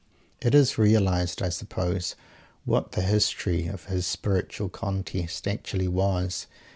It 0.41 0.55
is 0.55 0.79
realized, 0.79 1.43
I 1.43 1.49
suppose, 1.49 2.15
what 2.65 2.93
the 2.93 3.03
history 3.03 3.67
of 3.67 3.85
his 3.85 4.07
spiritual 4.07 4.67
contest 4.67 5.47
actually 5.47 5.87
was? 5.89 6.47